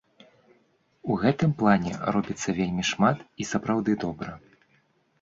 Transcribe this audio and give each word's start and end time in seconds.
У 1.11 1.17
гэтым 1.25 1.53
плане 1.61 1.91
робіцца 2.17 2.57
вельмі 2.63 2.83
шмат 2.95 3.17
і 3.41 3.51
сапраўды 3.55 3.91
добра. 4.09 4.31